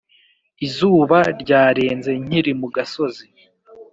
Izuba 0.65 1.17
ryarenze 1.41 2.11
nkiri 2.23 2.51
mu 2.59 2.67
gasozi 2.75 3.25